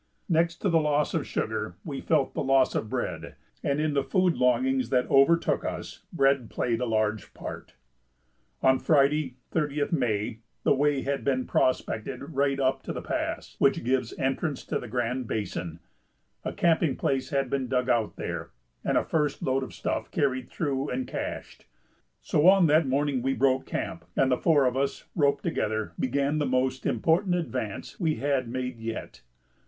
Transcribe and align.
Next 0.27 0.55
to 0.63 0.69
the 0.71 0.79
loss 0.79 1.13
of 1.13 1.27
sugar 1.27 1.75
we 1.85 2.01
felt 2.01 2.33
the 2.33 2.41
loss 2.41 2.73
of 2.73 2.89
bread, 2.89 3.35
and 3.63 3.79
in 3.79 3.93
the 3.93 4.03
food 4.03 4.33
longings 4.35 4.89
that 4.89 5.07
overtook 5.11 5.63
us 5.63 6.01
bread 6.11 6.49
played 6.49 6.81
a 6.81 6.87
large 6.87 7.35
part. 7.35 7.75
On 8.63 8.79
Friday, 8.79 9.35
30th 9.53 9.91
May, 9.91 10.39
the 10.63 10.73
way 10.73 11.03
had 11.03 11.23
been 11.23 11.45
prospected 11.45 12.33
right 12.33 12.59
up 12.59 12.81
to 12.81 12.91
the 12.93 13.03
pass 13.03 13.55
which 13.59 13.83
gives 13.83 14.17
entrance 14.17 14.65
to 14.65 14.79
the 14.79 14.87
Grand 14.87 15.27
Basin; 15.27 15.77
a 16.43 16.51
camping 16.51 16.95
place 16.95 17.29
had 17.29 17.47
been 17.51 17.67
dug 17.67 17.87
out 17.87 18.15
there 18.15 18.49
and 18.83 18.97
a 18.97 19.03
first 19.03 19.43
load 19.43 19.61
of 19.61 19.71
stuff 19.71 20.09
carried 20.09 20.49
through 20.49 20.89
and 20.89 21.05
cached. 21.05 21.67
So 22.23 22.47
on 22.47 22.65
that 22.65 22.87
morning 22.87 23.21
we 23.21 23.35
broke 23.35 23.67
camp, 23.67 24.05
and 24.15 24.31
the 24.31 24.37
four 24.39 24.65
of 24.65 24.75
us, 24.75 25.05
roped 25.15 25.43
together, 25.43 25.93
began 25.99 26.39
the 26.39 26.47
most 26.47 26.87
important 26.87 27.35
advance 27.35 27.99
we 27.99 28.15
had 28.15 28.47
made 28.47 28.79
yet. 28.79 29.21